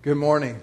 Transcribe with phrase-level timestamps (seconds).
[0.00, 0.60] Good morning.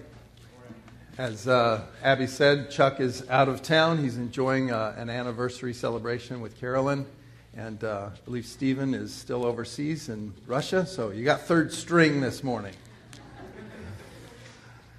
[1.17, 4.01] As uh, Abby said, Chuck is out of town.
[4.01, 7.05] He's enjoying uh, an anniversary celebration with Carolyn.
[7.53, 10.85] And uh, I believe Stephen is still overseas in Russia.
[10.85, 12.73] So you got third string this morning.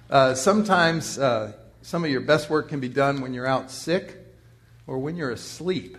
[0.07, 4.17] Uh, sometimes uh, some of your best work can be done when you're out sick
[4.85, 5.97] or when you're asleep.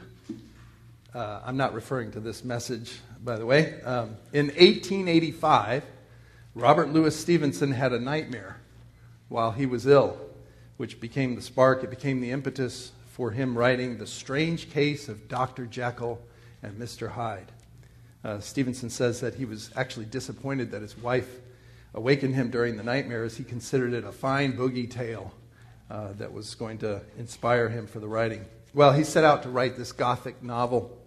[1.12, 3.82] Uh, I'm not referring to this message, by the way.
[3.82, 5.82] Um, in 1885,
[6.58, 8.56] Robert Louis Stevenson had a nightmare
[9.28, 10.18] while he was ill,
[10.76, 15.28] which became the spark, it became the impetus for him writing The Strange Case of
[15.28, 15.66] Dr.
[15.66, 16.20] Jekyll
[16.60, 17.10] and Mr.
[17.10, 17.52] Hyde.
[18.24, 21.38] Uh, Stevenson says that he was actually disappointed that his wife
[21.94, 25.32] awakened him during the nightmare as he considered it a fine boogie tale
[25.92, 28.44] uh, that was going to inspire him for the writing.
[28.74, 30.97] Well, he set out to write this Gothic novel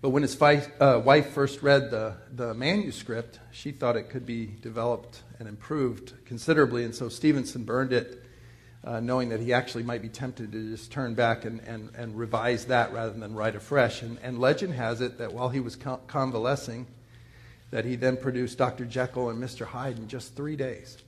[0.00, 4.24] but when his fight, uh, wife first read the, the manuscript, she thought it could
[4.24, 8.22] be developed and improved considerably, and so Stevenson burned it,
[8.84, 12.16] uh, knowing that he actually might be tempted to just turn back and, and, and
[12.16, 14.02] revise that rather than write afresh.
[14.02, 16.86] And, and legend has it that while he was convalescing,
[17.70, 18.84] that he then produced Dr.
[18.84, 19.66] Jekyll and Mr.
[19.66, 20.98] Hyde in just three days.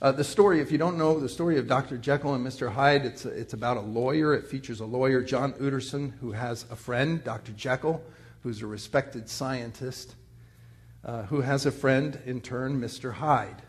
[0.00, 1.98] Uh, the story, if you don't know the story of Dr.
[1.98, 2.70] Jekyll and Mr.
[2.70, 4.32] Hyde, it's, it's about a lawyer.
[4.32, 7.50] It features a lawyer, John Utterson, who has a friend, Dr.
[7.50, 8.00] Jekyll,
[8.44, 10.14] who's a respected scientist,
[11.04, 13.14] uh, who has a friend, in turn, Mr.
[13.14, 13.60] Hyde.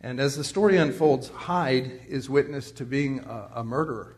[0.00, 4.16] And as the story unfolds, Hyde is witness to being a, a murderer,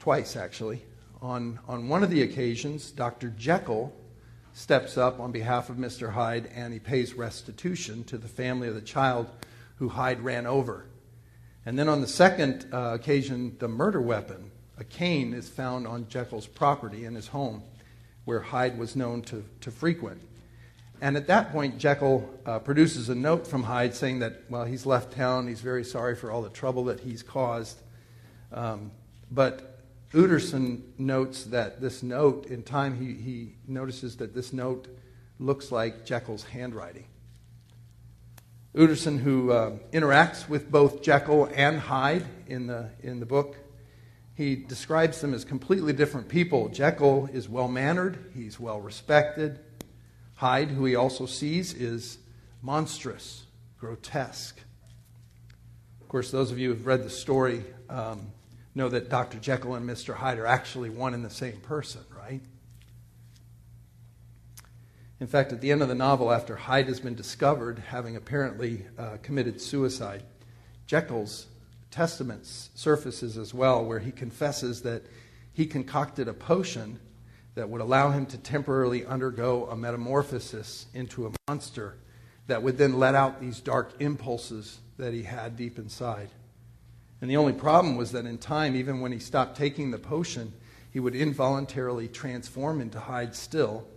[0.00, 0.82] twice actually.
[1.22, 3.28] On, on one of the occasions, Dr.
[3.38, 3.94] Jekyll
[4.54, 6.10] steps up on behalf of Mr.
[6.10, 9.30] Hyde and he pays restitution to the family of the child
[9.76, 10.86] who Hyde ran over.
[11.64, 16.08] And then on the second uh, occasion, the murder weapon, a cane, is found on
[16.08, 17.62] Jekyll's property in his home,
[18.24, 20.20] where Hyde was known to, to frequent.
[21.00, 24.86] And at that point, Jekyll uh, produces a note from Hyde saying that, well, he's
[24.86, 27.78] left town, he's very sorry for all the trouble that he's caused.
[28.52, 28.92] Um,
[29.30, 29.82] but
[30.14, 34.88] Utterson notes that this note, in time, he, he notices that this note
[35.38, 37.04] looks like Jekyll's handwriting.
[38.76, 43.56] Utterson, who uh, interacts with both Jekyll and Hyde in the, in the book,
[44.34, 46.68] he describes them as completely different people.
[46.68, 49.60] Jekyll is well mannered, he's well respected.
[50.34, 52.18] Hyde, who he also sees, is
[52.60, 53.44] monstrous,
[53.78, 54.60] grotesque.
[56.02, 58.26] Of course, those of you who've read the story um,
[58.74, 59.38] know that Dr.
[59.38, 60.14] Jekyll and Mr.
[60.14, 62.42] Hyde are actually one and the same person, right?
[65.18, 68.84] In fact, at the end of the novel, after Hyde has been discovered having apparently
[68.98, 70.22] uh, committed suicide,
[70.86, 71.46] Jekyll's
[71.90, 75.02] testament surfaces as well, where he confesses that
[75.54, 77.00] he concocted a potion
[77.54, 81.96] that would allow him to temporarily undergo a metamorphosis into a monster
[82.46, 86.28] that would then let out these dark impulses that he had deep inside.
[87.22, 90.52] And the only problem was that in time, even when he stopped taking the potion,
[90.90, 93.88] he would involuntarily transform into Hyde still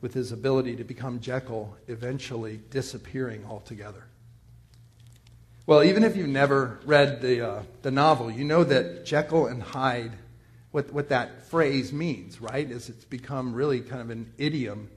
[0.00, 4.04] with his ability to become Jekyll eventually disappearing altogether.
[5.66, 9.62] Well, even if you've never read the, uh, the novel, you know that Jekyll and
[9.62, 10.12] Hyde,
[10.72, 12.68] what, what that phrase means, right?
[12.68, 14.88] Is it's become really kind of an idiom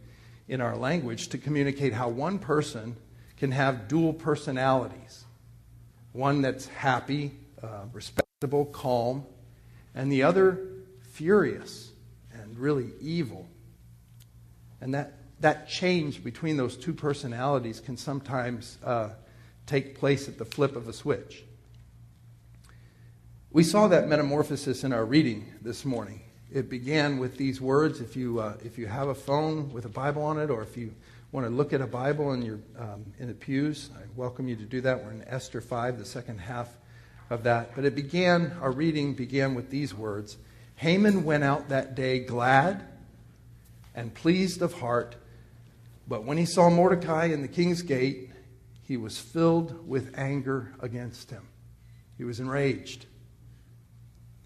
[0.47, 2.95] in our language to communicate how one person
[3.37, 5.23] can have dual personalities
[6.13, 7.31] one that's happy,
[7.61, 9.25] uh, respectable, calm,
[9.95, 10.59] and the other
[11.11, 11.91] furious
[12.33, 13.47] and really evil
[14.83, 19.11] and that, that change between those two personalities can sometimes uh,
[19.65, 21.45] take place at the flip of a switch.
[23.49, 26.19] We saw that metamorphosis in our reading this morning.
[26.51, 28.01] It began with these words.
[28.01, 30.75] If you, uh, if you have a phone with a Bible on it, or if
[30.75, 30.93] you
[31.31, 34.57] want to look at a Bible in, your, um, in the pews, I welcome you
[34.57, 35.01] to do that.
[35.01, 36.67] We're in Esther 5, the second half
[37.29, 37.73] of that.
[37.73, 40.35] But it began, our reading began with these words
[40.75, 42.83] Haman went out that day glad
[43.95, 45.15] and pleased of heart.
[46.07, 48.31] But when he saw Mordecai in the king's gate,
[48.83, 51.47] he was filled with anger against him.
[52.17, 53.05] He was enraged.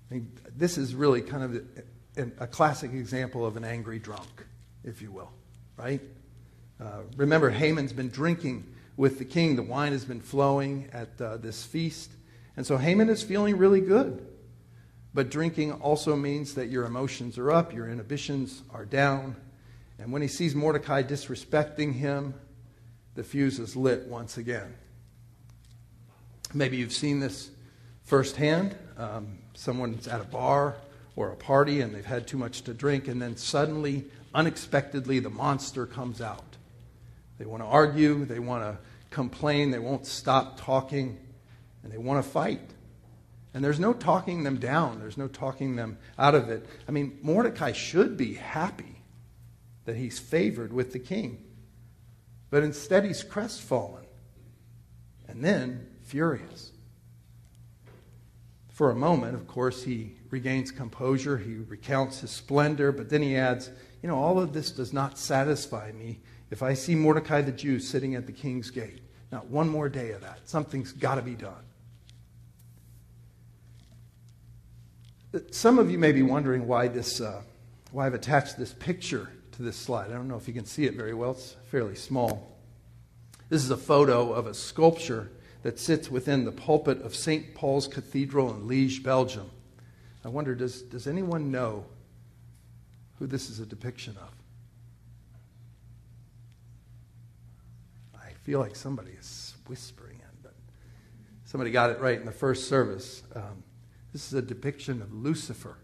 [0.09, 1.63] I mean, this is really kind of
[2.17, 4.45] a, a, classic example of an angry drunk,
[4.83, 5.31] if you will,
[5.75, 6.01] right?
[6.79, 9.55] Uh, remember, Haman's been drinking with the king.
[9.55, 12.11] The wine has been flowing at uh, this feast.
[12.55, 14.25] And so Haman is feeling really good.
[15.13, 19.35] But drinking also means that your emotions are up, your inhibitions are down.
[19.99, 22.33] And when he sees Mordecai disrespecting him,
[23.15, 24.75] the fuse is lit once again.
[26.53, 27.49] Maybe you've seen this
[28.03, 28.75] firsthand.
[28.95, 30.75] Um, someone's at a bar
[31.15, 35.29] or a party and they've had too much to drink, and then suddenly, unexpectedly, the
[35.29, 36.55] monster comes out.
[37.39, 38.77] They want to argue, they want to
[39.09, 41.17] complain, they won't stop talking,
[41.83, 42.61] and they want to fight.
[43.57, 46.67] And there's no talking them down, there's no talking them out of it.
[46.87, 49.01] I mean, Mordecai should be happy
[49.85, 51.43] that he's favored with the king,
[52.51, 54.05] but instead he's crestfallen
[55.27, 56.71] and then furious.
[58.69, 63.35] For a moment, of course, he regains composure, he recounts his splendor, but then he
[63.35, 63.71] adds,
[64.03, 66.19] You know, all of this does not satisfy me
[66.51, 69.01] if I see Mordecai the Jew sitting at the king's gate.
[69.31, 70.47] Not one more day of that.
[70.47, 71.66] Something's got to be done.
[75.51, 77.41] Some of you may be wondering why this, uh,
[77.91, 80.09] why I've attached this picture to this slide.
[80.09, 81.31] I don't know if you can see it very well.
[81.31, 82.57] It's fairly small.
[83.49, 85.31] This is a photo of a sculpture
[85.63, 87.53] that sits within the pulpit of St.
[87.55, 89.49] Paul's Cathedral in Liege, Belgium.
[90.23, 91.85] I wonder, does, does anyone know
[93.19, 94.29] who this is a depiction of?
[98.15, 100.53] I feel like somebody is whispering in, but
[101.45, 103.23] somebody got it right in the first service.
[103.35, 103.63] Um,
[104.13, 105.77] this is a depiction of Lucifer.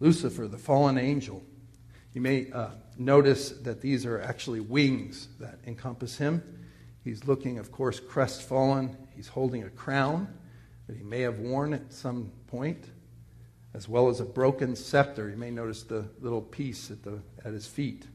[0.00, 1.42] Lucifer, the fallen angel.
[2.12, 6.42] You may uh, notice that these are actually wings that encompass him.
[7.04, 8.96] He's looking, of course, crestfallen.
[9.14, 10.28] He's holding a crown
[10.86, 12.90] that he may have worn at some point,
[13.74, 15.30] as well as a broken scepter.
[15.30, 18.06] You may notice the little piece at, the, at his feet.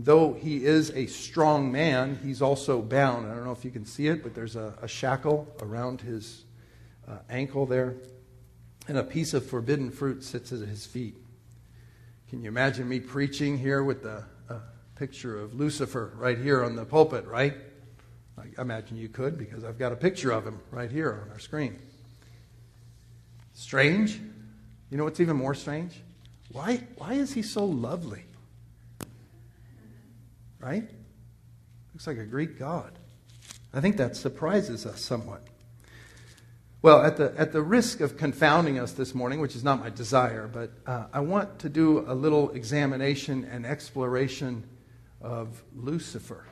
[0.00, 3.26] Though he is a strong man, he's also bound.
[3.26, 6.44] I don't know if you can see it, but there's a, a shackle around his
[7.08, 7.96] uh, ankle there,
[8.86, 11.16] and a piece of forbidden fruit sits at his feet.
[12.30, 14.60] Can you imagine me preaching here with the uh,
[14.94, 17.54] picture of Lucifer right here on the pulpit, right?
[18.38, 21.40] I imagine you could because I've got a picture of him right here on our
[21.40, 21.76] screen.
[23.52, 24.20] Strange?
[24.90, 26.00] You know what's even more strange?
[26.52, 28.22] Why, why is he so lovely?
[30.68, 30.90] Right?
[31.94, 32.98] Looks like a Greek god.
[33.72, 35.42] I think that surprises us somewhat.
[36.82, 39.88] Well, at the, at the risk of confounding us this morning, which is not my
[39.88, 44.62] desire, but uh, I want to do a little examination and exploration
[45.22, 46.44] of Lucifer.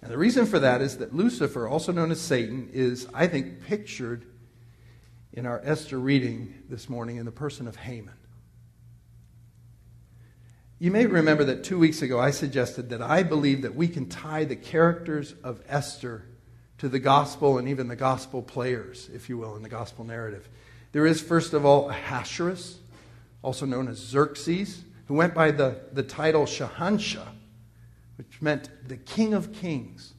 [0.00, 3.66] And the reason for that is that Lucifer, also known as Satan, is, I think,
[3.66, 4.24] pictured
[5.34, 8.14] in our Esther reading this morning in the person of Haman.
[10.82, 14.08] You may remember that two weeks ago I suggested that I believe that we can
[14.08, 16.24] tie the characters of Esther
[16.78, 20.48] to the gospel and even the gospel players, if you will, in the gospel narrative.
[20.92, 22.78] There is, first of all, Ahasuerus,
[23.42, 27.26] also known as Xerxes, who went by the, the title Shahansha,
[28.16, 30.14] which meant the king of kings.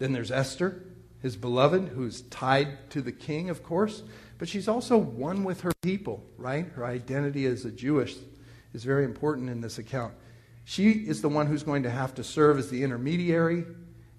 [0.00, 0.82] Then there's Esther,
[1.20, 4.02] his beloved, who's tied to the king, of course,
[4.36, 6.66] but she's also one with her people, right?
[6.72, 8.16] Her identity as a Jewish
[8.72, 10.14] is very important in this account.
[10.64, 13.64] She is the one who's going to have to serve as the intermediary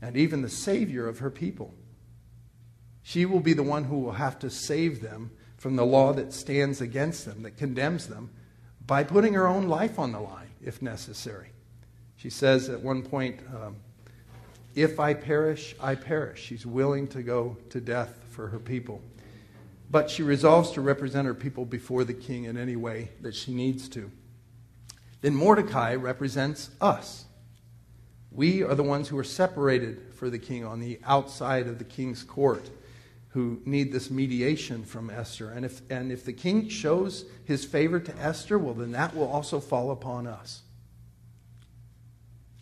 [0.02, 1.74] and even the savior of her people.
[3.02, 6.34] She will be the one who will have to save them from the law that
[6.34, 8.30] stands against them, that condemns them,
[8.86, 11.50] by putting her own life on the line, if necessary.
[12.18, 13.78] She says at one point, um,
[14.76, 16.42] If I perish, I perish.
[16.42, 19.02] She's willing to go to death for her people.
[19.90, 23.54] But she resolves to represent her people before the king in any way that she
[23.54, 24.12] needs to
[25.24, 27.24] then Mordecai represents us.
[28.30, 31.86] We are the ones who are separated for the king on the outside of the
[31.86, 32.70] king's court
[33.30, 35.50] who need this mediation from Esther.
[35.50, 39.32] And if, and if the king shows his favor to Esther, well, then that will
[39.32, 40.62] also fall upon us.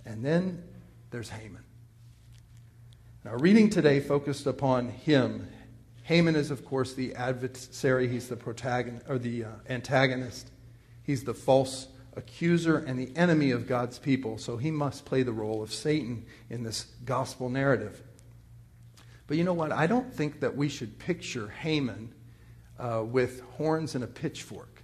[0.06, 0.62] And then
[1.10, 1.64] there's Haman.
[3.26, 5.48] Our reading today focused upon him.
[6.04, 8.08] Haman is, of course, the adversary.
[8.08, 10.52] He's the protagonist or the uh, antagonist.
[11.02, 15.32] He's the false accuser and the enemy of God's people, so he must play the
[15.32, 18.02] role of Satan in this gospel narrative.
[19.28, 19.72] But you know what?
[19.72, 22.14] I don't think that we should picture Haman
[22.78, 24.84] uh, with horns and a pitchfork.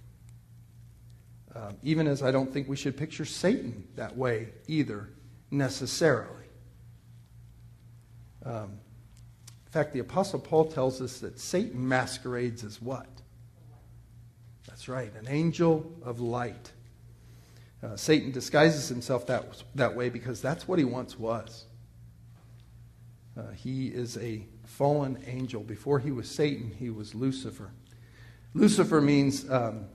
[1.54, 5.10] Uh, even as I don't think we should picture Satan that way either,
[5.50, 6.46] necessarily.
[8.44, 8.78] Um,
[9.66, 13.08] in fact, the Apostle Paul tells us that Satan masquerades as what?
[14.66, 16.72] That's right, an angel of light.
[17.82, 21.66] Uh, Satan disguises himself that, that way because that's what he once was.
[23.36, 25.62] Uh, he is a fallen angel.
[25.62, 27.70] Before he was Satan, he was Lucifer.
[28.52, 29.86] Lucifer means um,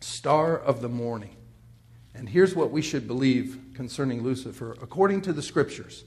[0.00, 1.36] star of the morning.
[2.14, 6.04] And here's what we should believe concerning Lucifer according to the scriptures.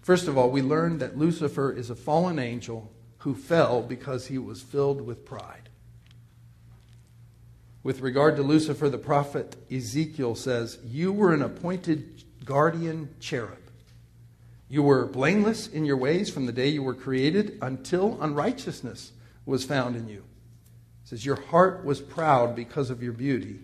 [0.00, 4.38] First of all, we learn that Lucifer is a fallen angel who fell because he
[4.38, 5.70] was filled with pride.
[7.84, 13.58] With regard to Lucifer, the prophet Ezekiel says, You were an appointed guardian cherub.
[14.70, 19.12] You were blameless in your ways from the day you were created until unrighteousness
[19.44, 20.24] was found in you.
[21.04, 23.60] It says, Your heart was proud because of your beauty.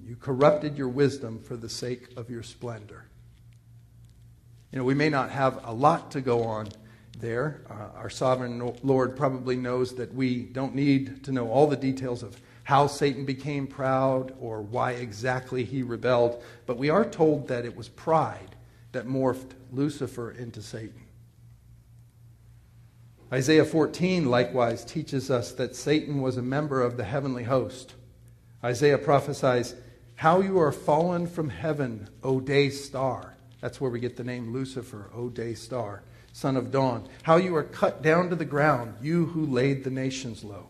[0.00, 3.04] You corrupted your wisdom for the sake of your splendor.
[4.72, 6.70] You know, we may not have a lot to go on
[7.20, 7.62] there.
[7.70, 12.24] Uh, our sovereign Lord probably knows that we don't need to know all the details
[12.24, 17.64] of how Satan became proud or why exactly he rebelled, but we are told that
[17.64, 18.56] it was pride
[18.92, 21.02] that morphed Lucifer into Satan.
[23.32, 27.94] Isaiah 14 likewise teaches us that Satan was a member of the heavenly host.
[28.62, 29.74] Isaiah prophesies,
[30.14, 33.36] How you are fallen from heaven, O day star.
[33.60, 36.02] That's where we get the name Lucifer, O day star,
[36.32, 37.08] son of dawn.
[37.24, 40.68] How you are cut down to the ground, you who laid the nations low.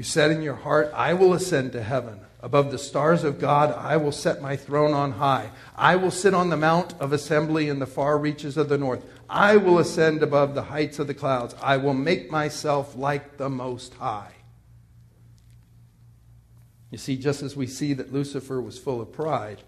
[0.00, 2.20] You said in your heart, I will ascend to heaven.
[2.40, 5.50] Above the stars of God, I will set my throne on high.
[5.76, 9.04] I will sit on the mount of assembly in the far reaches of the north.
[9.28, 11.54] I will ascend above the heights of the clouds.
[11.60, 14.32] I will make myself like the Most High.
[16.90, 19.60] You see, just as we see that Lucifer was full of pride,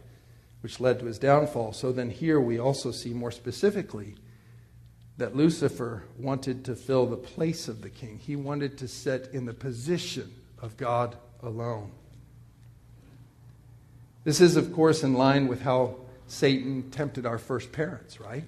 [0.62, 4.15] which led to his downfall, so then here we also see more specifically
[5.23, 8.19] that Lucifer wanted to fill the place of the king.
[8.19, 11.93] He wanted to sit in the position of God alone.
[14.25, 15.95] This is, of course, in line with how
[16.26, 18.43] Satan tempted our first parents, right?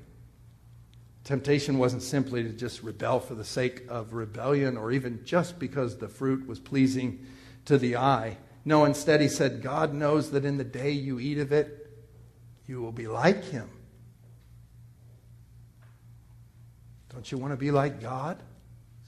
[1.23, 5.99] Temptation wasn't simply to just rebel for the sake of rebellion or even just because
[5.99, 7.25] the fruit was pleasing
[7.67, 8.37] to the eye.
[8.65, 11.89] No, instead, he said, God knows that in the day you eat of it,
[12.67, 13.71] you will be like him
[17.15, 18.43] Don't you want to be like God?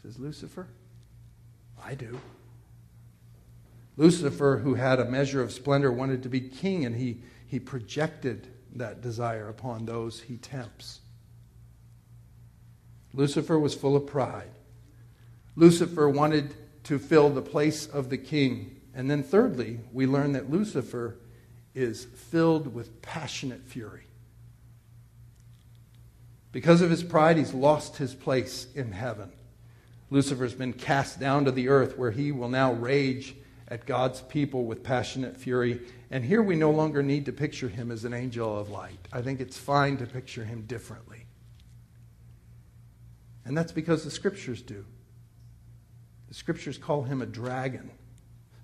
[0.02, 0.68] Says Lucifer.
[1.84, 2.18] I do.
[3.96, 8.46] Lucifer, who had a measure of splendor, wanted to be king, and he, he projected
[8.76, 11.00] that desire upon those he tempts.
[13.12, 14.50] Lucifer was full of pride.
[15.56, 18.80] Lucifer wanted to fill the place of the king.
[18.94, 21.16] And then, thirdly, we learn that Lucifer
[21.74, 24.04] is filled with passionate fury.
[26.56, 29.30] Because of his pride, he's lost his place in heaven.
[30.08, 33.36] Lucifer's been cast down to the earth where he will now rage
[33.68, 35.82] at God's people with passionate fury.
[36.10, 39.06] And here we no longer need to picture him as an angel of light.
[39.12, 41.26] I think it's fine to picture him differently.
[43.44, 44.82] And that's because the scriptures do.
[46.28, 47.90] The scriptures call him a dragon.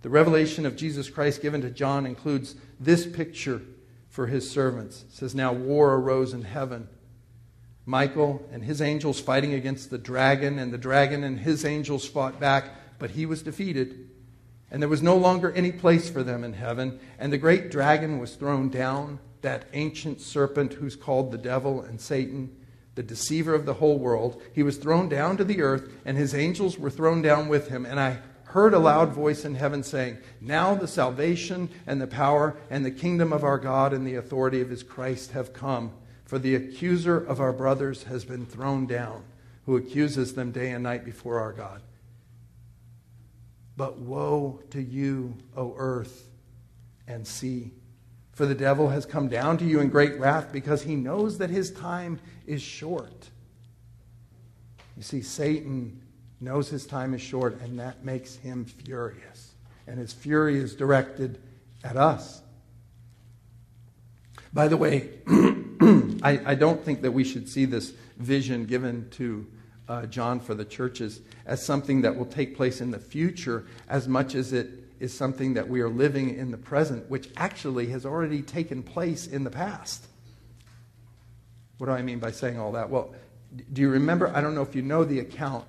[0.01, 3.61] The revelation of Jesus Christ given to John includes this picture
[4.09, 5.03] for his servants.
[5.03, 6.89] It says, Now war arose in heaven
[7.85, 12.39] Michael and his angels fighting against the dragon, and the dragon and his angels fought
[12.39, 14.09] back, but he was defeated.
[14.71, 16.99] And there was no longer any place for them in heaven.
[17.19, 22.01] And the great dragon was thrown down, that ancient serpent who's called the devil and
[22.01, 22.57] Satan,
[22.95, 24.41] the deceiver of the whole world.
[24.53, 27.85] He was thrown down to the earth, and his angels were thrown down with him.
[27.85, 32.57] And I heard a loud voice in heaven saying, Now the salvation and the power
[32.71, 35.93] and the kingdom of our God and the authority of his Christ have come.
[36.33, 39.23] For the accuser of our brothers has been thrown down,
[39.67, 41.83] who accuses them day and night before our God.
[43.77, 46.31] But woe to you, O earth
[47.07, 47.73] and sea,
[48.33, 51.51] for the devil has come down to you in great wrath because he knows that
[51.51, 53.29] his time is short.
[54.97, 56.01] You see, Satan
[56.41, 59.53] knows his time is short, and that makes him furious.
[59.87, 61.43] And his fury is directed
[61.85, 62.41] at us.
[64.55, 65.11] By the way,
[66.23, 69.47] I, I, don't think that we should see this vision given to
[69.89, 74.09] uh, John for the churches as something that will take place in the future as
[74.09, 78.07] much as it is something that we are living in the present, which actually has
[78.07, 80.07] already taken place in the past.
[81.79, 82.89] What do I mean by saying all that?
[82.89, 83.15] Well,
[83.73, 84.29] do you remember?
[84.35, 85.67] I don't know if you know the account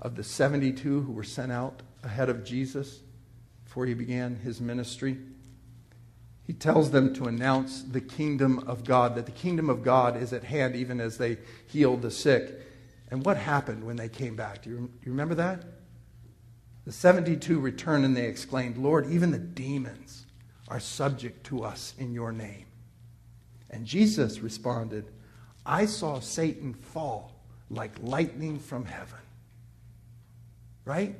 [0.00, 3.00] of the 72 who were sent out ahead of Jesus
[3.64, 5.18] before he began his ministry.
[6.46, 10.32] He tells them to announce the kingdom of God, that the kingdom of God is
[10.32, 12.60] at hand even as they healed the sick.
[13.10, 14.62] And what happened when they came back?
[14.62, 15.64] Do you, do you remember that?
[16.84, 20.26] The 72 returned and they exclaimed, Lord, even the demons
[20.68, 22.66] are subject to us in your name.
[23.70, 25.10] And Jesus responded,
[25.64, 27.32] I saw Satan fall
[27.70, 29.18] like lightning from heaven.
[30.84, 31.16] Right?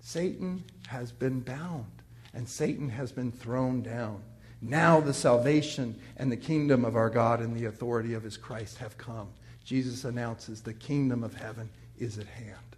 [0.00, 1.95] Satan has been bound
[2.36, 4.22] and Satan has been thrown down.
[4.60, 8.76] Now the salvation and the kingdom of our God and the authority of his Christ
[8.76, 9.28] have come.
[9.64, 12.76] Jesus announces the kingdom of heaven is at hand.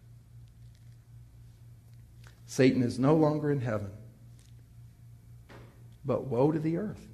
[2.47, 3.91] Satan is no longer in heaven,
[6.05, 7.09] but woe to the earth.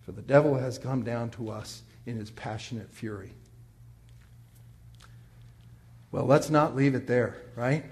[0.00, 3.32] For the devil has come down to us in his passionate fury.
[6.10, 7.84] Well, let's not leave it there, right?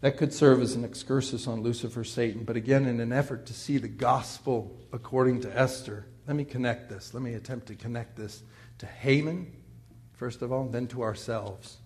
[0.00, 3.52] That could serve as an excursus on Lucifer, Satan, but again, in an effort to
[3.52, 7.12] see the gospel according to Esther, let me connect this.
[7.12, 8.42] Let me attempt to connect this
[8.78, 9.52] to Haman,
[10.14, 11.76] first of all, then to ourselves,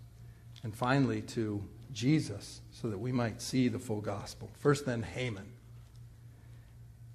[0.62, 4.50] and finally to Jesus, so that we might see the full gospel.
[4.60, 5.50] First, then, Haman.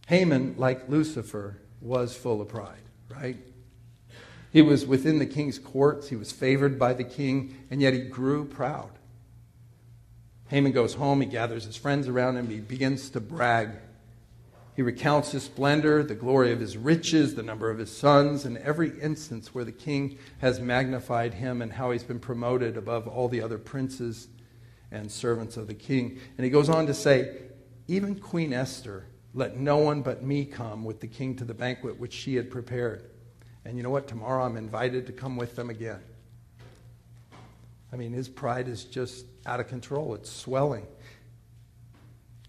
[0.08, 3.38] Haman, like Lucifer, was full of pride, right?
[4.52, 8.02] He was within the king's courts, he was favored by the king, and yet he
[8.02, 8.99] grew proud.
[10.50, 13.70] Haman goes home, he gathers his friends around him, he begins to brag.
[14.76, 18.58] He recounts his splendor, the glory of his riches, the number of his sons, and
[18.60, 23.28] every instance where the king has magnified him and how he's been promoted above all
[23.28, 24.28] the other princes
[24.92, 26.20] and servants of the king.
[26.38, 27.38] And he goes on to say,
[27.88, 32.00] Even Queen Esther let no one but me come with the king to the banquet
[32.00, 33.04] which she had prepared.
[33.66, 34.08] And you know what?
[34.08, 36.00] Tomorrow I'm invited to come with them again.
[37.92, 40.86] I mean, his pride is just out of control, it's swelling.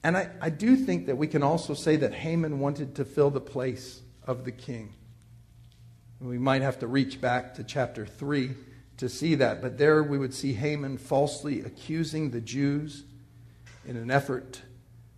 [0.05, 3.31] And I, I do think that we can also say that Haman wanted to fill
[3.31, 4.95] the place of the king.
[6.21, 8.51] We might have to reach back to chapter 3
[8.99, 13.05] to see that, but there we would see Haman falsely accusing the Jews
[13.87, 14.61] in an effort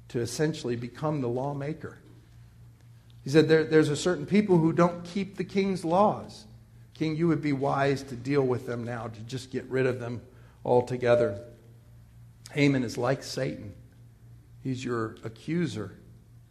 [0.08, 1.98] to essentially become the lawmaker.
[3.24, 6.44] He said, there, There's a certain people who don't keep the king's laws.
[6.94, 9.98] King, you would be wise to deal with them now, to just get rid of
[9.98, 10.20] them
[10.64, 11.40] altogether.
[12.52, 13.74] Haman is like Satan.
[14.62, 15.96] He's your accuser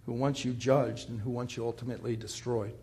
[0.06, 2.74] who wants you judged and who wants you ultimately destroyed.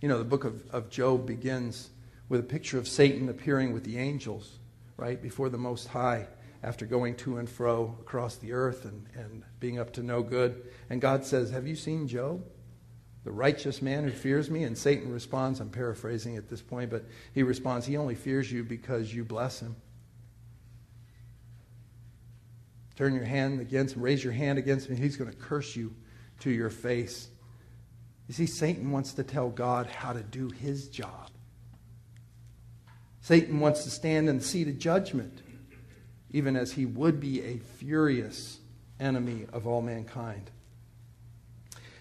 [0.00, 1.90] You know, the book of, of Job begins
[2.28, 4.58] with a picture of Satan appearing with the angels,
[4.96, 6.26] right, before the Most High
[6.62, 10.62] after going to and fro across the earth and, and being up to no good.
[10.90, 12.42] And God says, Have you seen Job?
[13.24, 14.64] the righteous man who fears me?
[14.64, 18.64] And Satan responds, I'm paraphrasing at this point, but he responds, He only fears you
[18.64, 19.76] because you bless him.
[23.00, 25.94] Turn your hand against him, raise your hand against him, he's going to curse you
[26.40, 27.30] to your face.
[28.28, 31.30] You see, Satan wants to tell God how to do his job.
[33.22, 35.40] Satan wants to stand in the seat of judgment,
[36.30, 38.58] even as he would be a furious
[39.00, 40.50] enemy of all mankind.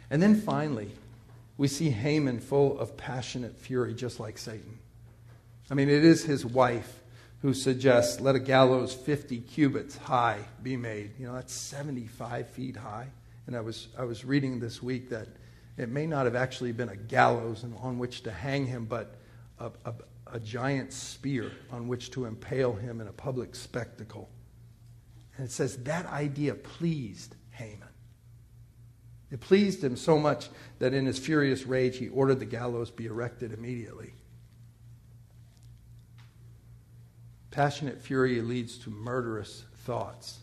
[0.10, 0.92] And then finally,
[1.56, 4.80] we see Haman full of passionate fury, just like Satan.
[5.72, 6.99] I mean, it is his wife
[7.42, 11.12] who suggests, let a gallows 50 cubits high be made.
[11.18, 13.08] You know, that's 75 feet high.
[13.48, 15.28] And I was, I was reading this week that
[15.78, 19.16] it may not have actually been a gallows on which to hang him, but
[19.60, 19.94] a, a,
[20.34, 24.30] a giant spear on which to impale him in a public spectacle.
[25.38, 27.88] And it says that idea pleased Haman.
[29.32, 30.50] It pleased him so much
[30.80, 34.14] that in his furious rage he ordered the gallows be erected immediately.
[37.52, 40.40] Passionate fury leads to murderous thoughts,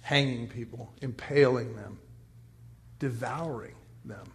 [0.00, 1.98] hanging people, impaling them,
[2.98, 4.32] devouring them.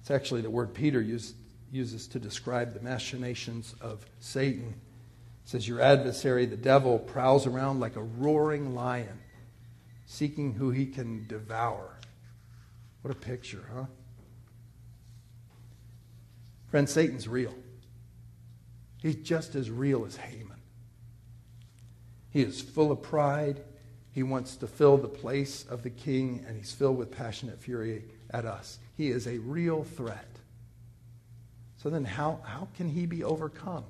[0.00, 1.34] It's actually the word Peter used,
[1.70, 4.68] uses to describe the machinations of Satan.
[5.44, 9.18] It says, Your adversary, the devil, prowls around like a roaring lion
[10.06, 11.98] seeking who he can devour.
[13.02, 13.84] What a picture, huh?
[16.68, 17.54] Friend, Satan's real.
[19.06, 20.56] He's just as real as Haman.
[22.30, 23.62] He is full of pride.
[24.10, 28.02] He wants to fill the place of the king, and he's filled with passionate fury
[28.30, 28.80] at us.
[28.96, 30.26] He is a real threat.
[31.76, 33.84] So then, how, how can he be overcome?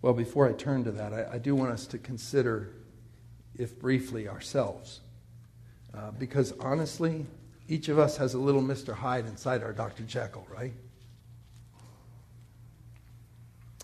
[0.00, 2.70] Well, before I turn to that, I, I do want us to consider
[3.54, 5.00] if briefly, ourselves.
[5.92, 7.26] Uh, because honestly,
[7.68, 8.94] each of us has a little Mr.
[8.94, 10.04] Hyde inside our Dr.
[10.04, 10.72] Jekyll, right?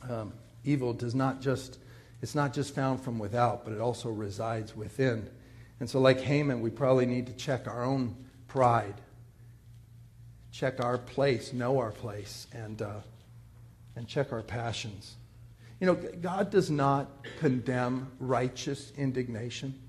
[0.09, 0.33] Um,
[0.65, 1.79] evil does not just,
[2.23, 5.29] it's not just found from without, but it also resides within.
[5.81, 8.15] And so, like Haman, we probably need to check our own
[8.49, 9.01] pride,
[10.53, 13.01] check our place, know our place, and, uh,
[13.97, 15.17] and check our passions.
[15.81, 17.09] You know, God does not
[17.39, 19.81] condemn righteous indignation.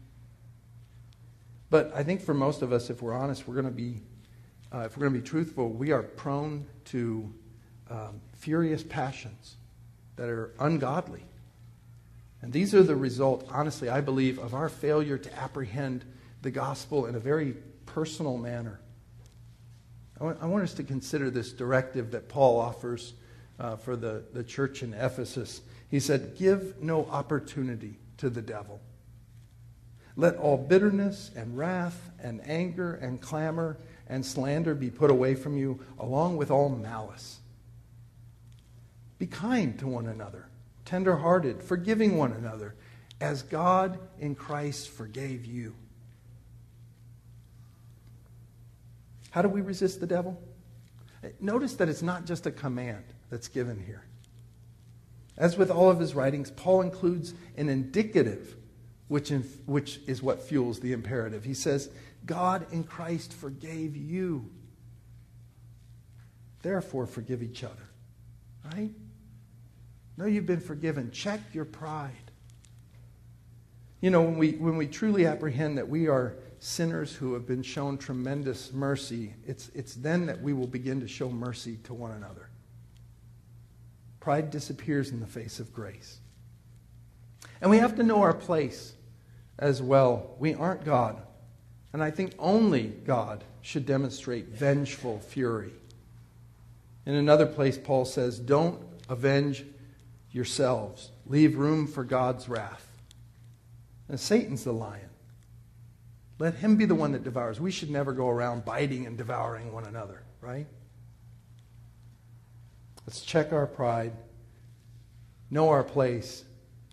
[1.69, 4.01] But I think for most of us, if we're honest, we're going to be,
[4.73, 7.33] uh, if we're going to be truthful, we are prone to
[7.89, 9.57] um, furious passions
[10.21, 11.23] that are ungodly.
[12.43, 16.05] And these are the result, honestly, I believe, of our failure to apprehend
[16.43, 17.55] the gospel in a very
[17.87, 18.79] personal manner.
[20.19, 23.13] I want, I want us to consider this directive that Paul offers
[23.59, 25.61] uh, for the, the church in Ephesus.
[25.89, 28.79] He said, Give no opportunity to the devil.
[30.15, 35.57] Let all bitterness and wrath and anger and clamor and slander be put away from
[35.57, 37.39] you, along with all malice.
[39.21, 40.47] Be kind to one another,
[40.83, 42.73] tenderhearted, forgiving one another,
[43.19, 45.75] as God in Christ forgave you.
[49.29, 50.41] How do we resist the devil?
[51.39, 54.03] Notice that it's not just a command that's given here.
[55.37, 58.55] As with all of his writings, Paul includes an indicative,
[59.07, 61.43] which, in, which is what fuels the imperative.
[61.43, 61.91] He says,
[62.25, 64.49] God in Christ forgave you.
[66.63, 67.87] Therefore, forgive each other.
[68.73, 68.89] Right?
[70.21, 71.09] No, you've been forgiven.
[71.09, 72.11] Check your pride.
[74.01, 77.63] You know, when we, when we truly apprehend that we are sinners who have been
[77.63, 82.11] shown tremendous mercy, it's, it's then that we will begin to show mercy to one
[82.11, 82.49] another.
[84.19, 86.19] Pride disappears in the face of grace.
[87.59, 88.93] And we have to know our place
[89.57, 90.35] as well.
[90.37, 91.19] We aren't God.
[91.93, 95.73] And I think only God should demonstrate vengeful fury.
[97.07, 98.79] In another place, Paul says, Don't
[99.09, 99.65] avenge
[100.31, 102.87] yourselves, leave room for God's wrath.
[104.07, 105.09] And Satan's the lion.
[106.39, 107.59] Let him be the one that devours.
[107.59, 110.67] We should never go around biting and devouring one another, right?
[113.05, 114.13] Let's check our pride,
[115.49, 116.43] know our place,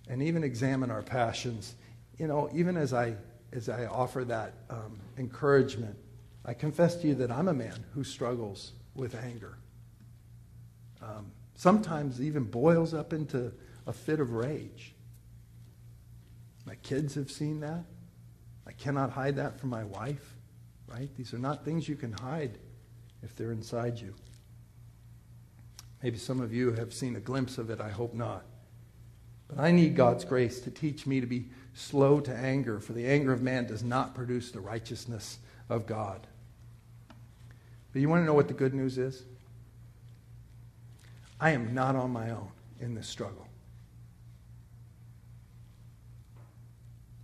[0.08, 1.74] and even examine our passions.
[2.18, 3.16] You know, even as I
[3.52, 5.96] as I offer that um, encouragement,
[6.44, 9.56] I confess to you that I'm a man who struggles with anger.
[11.00, 13.52] Um, sometimes even boils up into
[13.86, 14.94] a fit of rage.
[16.64, 17.84] My kids have seen that.
[18.64, 20.36] I cannot hide that from my wife,
[20.86, 21.10] right?
[21.16, 22.58] These are not things you can hide
[23.24, 24.14] if they're inside you.
[26.00, 27.80] Maybe some of you have seen a glimpse of it.
[27.80, 28.44] I hope not.
[29.48, 33.06] But I need God's grace to teach me to be slow to anger, for the
[33.06, 36.24] anger of man does not produce the righteousness of God.
[37.92, 39.24] But you want to know what the good news is?
[41.40, 42.48] I am not on my own
[42.80, 43.46] in this struggle.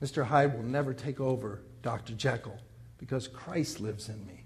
[0.02, 0.24] Mr.
[0.24, 2.14] Hyde will never take over Dr.
[2.14, 2.58] Jekyll
[2.98, 4.44] because Christ lives in me.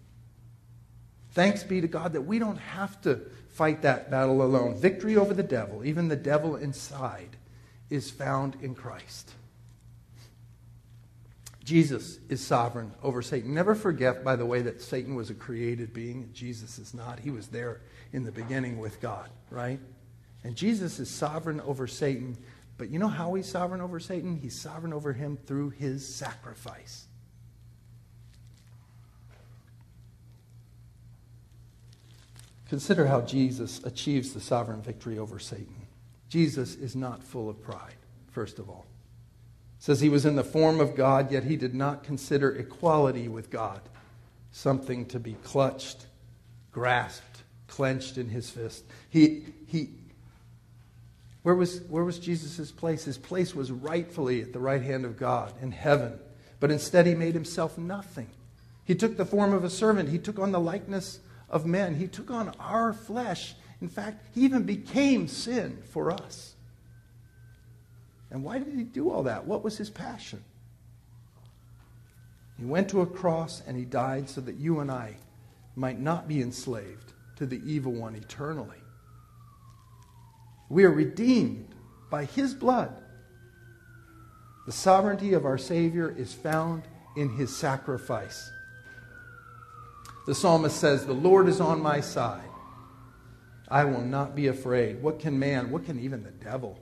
[1.32, 4.76] Thanks be to God that we don't have to fight that battle alone.
[4.76, 7.36] Victory over the devil, even the devil inside,
[7.90, 9.32] is found in Christ.
[11.64, 13.52] Jesus is sovereign over Satan.
[13.52, 16.30] Never forget, by the way, that Satan was a created being.
[16.32, 17.20] Jesus is not.
[17.20, 19.80] He was there in the beginning with God, right?
[20.44, 22.36] And Jesus is sovereign over Satan.
[22.76, 24.36] But you know how he's sovereign over Satan?
[24.36, 27.06] He's sovereign over him through his sacrifice.
[32.68, 35.86] Consider how Jesus achieves the sovereign victory over Satan.
[36.28, 37.96] Jesus is not full of pride,
[38.30, 38.86] first of all.
[39.78, 43.28] It says he was in the form of God, yet he did not consider equality
[43.28, 43.80] with God
[44.50, 46.06] something to be clutched,
[46.72, 47.27] grasped,
[47.68, 48.84] clenched in his fist.
[49.10, 49.90] He, he,
[51.42, 53.04] where was, where was Jesus' place?
[53.04, 56.18] His place was rightfully at the right hand of God in heaven.
[56.60, 58.28] But instead, he made himself nothing.
[58.84, 60.08] He took the form of a servant.
[60.08, 61.94] He took on the likeness of men.
[61.94, 63.54] He took on our flesh.
[63.80, 66.54] In fact, he even became sin for us.
[68.30, 69.46] And why did he do all that?
[69.46, 70.42] What was his passion?
[72.58, 75.16] He went to a cross and he died so that you and I
[75.76, 78.82] might not be enslaved to the evil one eternally.
[80.68, 81.74] We are redeemed
[82.10, 82.92] by his blood.
[84.66, 86.82] The sovereignty of our Savior is found
[87.16, 88.50] in his sacrifice.
[90.26, 92.42] The psalmist says, The Lord is on my side.
[93.68, 95.00] I will not be afraid.
[95.00, 96.78] What can man, what can even the devil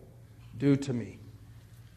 [0.57, 1.19] do to me?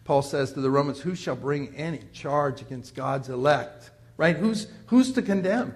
[0.04, 3.92] Paul says to the Romans, Who shall bring any charge against God's elect?
[4.18, 4.36] Right?
[4.36, 5.74] Who's, who's to condemn?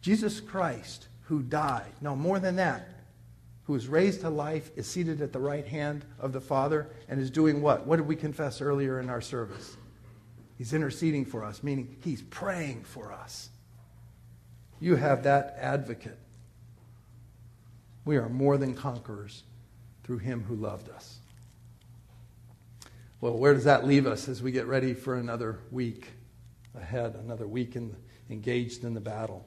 [0.00, 1.92] Jesus Christ, who died.
[2.00, 2.88] No, more than that,
[3.64, 7.20] who is raised to life, is seated at the right hand of the Father, and
[7.20, 7.86] is doing what?
[7.86, 9.76] What did we confess earlier in our service?
[10.56, 13.50] He's interceding for us, meaning he's praying for us.
[14.80, 16.18] You have that advocate.
[18.06, 19.42] We are more than conquerors
[20.04, 21.18] through him who loved us.
[23.20, 26.08] Well, where does that leave us as we get ready for another week
[26.74, 27.94] ahead, another week in,
[28.30, 29.44] engaged in the battle?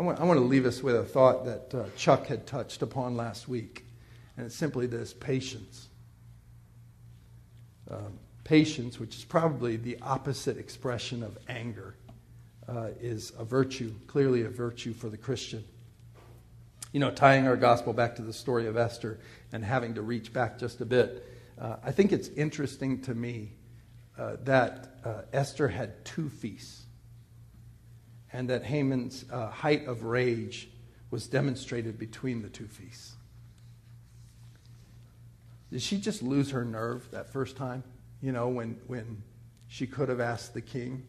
[0.00, 2.80] I want, I want to leave us with a thought that uh, Chuck had touched
[2.80, 3.84] upon last week,
[4.34, 5.90] and it's simply this patience.
[7.90, 11.96] Um, patience, which is probably the opposite expression of anger
[12.66, 15.62] uh, is a virtue, clearly a virtue for the Christian.
[16.92, 19.18] You know, tying our gospel back to the story of Esther
[19.52, 21.28] and having to reach back just a bit,
[21.60, 23.52] uh, I think it's interesting to me
[24.18, 26.86] uh, that uh, Esther had two feasts,
[28.32, 30.68] and that Haman's uh, height of rage
[31.10, 33.14] was demonstrated between the two feasts.
[35.70, 37.82] Did she just lose her nerve that first time?
[38.20, 39.22] You know, when, when
[39.68, 41.04] she could have asked the king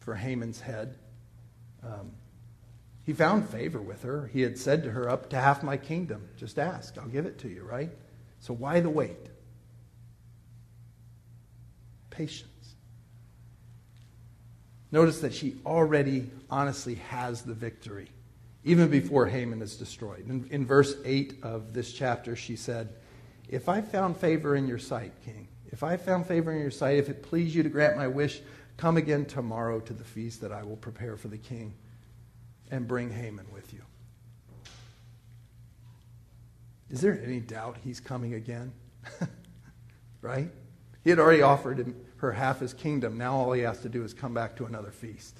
[0.00, 0.96] for Haman's head.
[1.82, 2.12] Um,
[3.04, 4.26] he found favor with her.
[4.32, 6.28] He had said to her, Up to half my kingdom.
[6.36, 7.90] Just ask, I'll give it to you, right?
[8.40, 9.28] So why the wait?
[12.08, 12.59] Patience.
[14.92, 18.10] Notice that she already honestly has the victory,
[18.64, 20.28] even before Haman is destroyed.
[20.28, 22.94] In, in verse 8 of this chapter, she said,
[23.48, 26.98] If I found favor in your sight, king, if I found favor in your sight,
[26.98, 28.40] if it please you to grant my wish,
[28.76, 31.74] come again tomorrow to the feast that I will prepare for the king
[32.70, 33.82] and bring Haman with you.
[36.90, 38.72] Is there any doubt he's coming again?
[40.22, 40.50] right?
[41.02, 43.16] He had already offered him, her half his kingdom.
[43.16, 45.38] Now all he has to do is come back to another feast.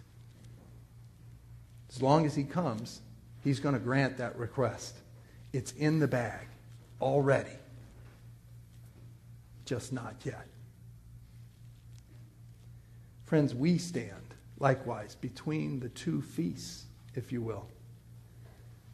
[1.90, 3.00] As long as he comes,
[3.42, 4.96] he's going to grant that request.
[5.52, 6.46] It's in the bag
[7.00, 7.50] already,
[9.64, 10.46] just not yet.
[13.26, 17.66] Friends, we stand likewise between the two feasts if you will.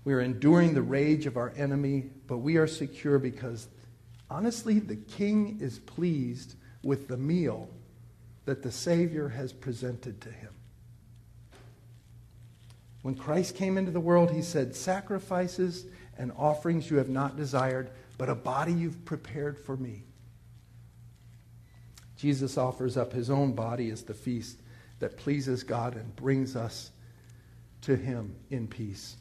[0.04, 3.66] We are enduring the rage of our enemy, but we are secure because,
[4.30, 7.68] honestly, the king is pleased with the meal
[8.44, 10.52] that the Savior has presented to him.
[13.02, 15.86] When Christ came into the world, he said, Sacrifices
[16.18, 20.02] and offerings you have not desired, but a body you've prepared for me.
[22.16, 24.58] Jesus offers up his own body as the feast
[25.00, 26.90] that pleases God and brings us
[27.82, 29.16] to him in peace.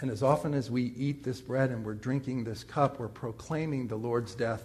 [0.00, 3.88] And as often as we eat this bread and we're drinking this cup, we're proclaiming
[3.88, 4.62] the Lord's death,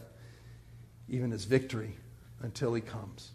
[1.09, 1.95] even his victory,
[2.41, 3.31] until he comes.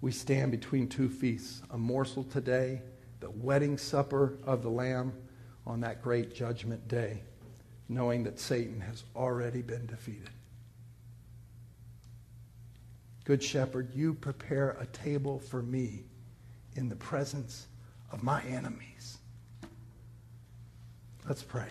[0.00, 2.82] We stand between two feasts a morsel today,
[3.20, 5.12] the wedding supper of the Lamb
[5.66, 7.22] on that great judgment day,
[7.88, 10.30] knowing that Satan has already been defeated.
[13.24, 16.04] Good shepherd, you prepare a table for me
[16.76, 17.66] in the presence
[18.12, 19.18] of my enemies.
[21.26, 21.68] Let's pray.